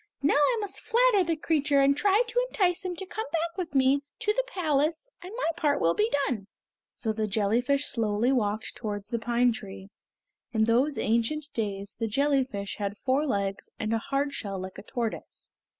[0.23, 3.75] "Now I must flatter the creature and try to entice him to come back with
[3.75, 6.47] me to the palace, and my part will be done!"
[6.95, 9.89] So the jellyfish slowly walked towards the pine tree.
[10.53, 14.83] In those ancient days the jellyfish had four legs and a hard shell like a
[14.83, 15.51] tortoise.